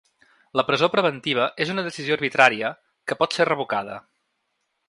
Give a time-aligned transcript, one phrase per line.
[0.59, 2.75] La presó preventiva és una decisió arbitrària,
[3.11, 4.03] que pot ser revocada.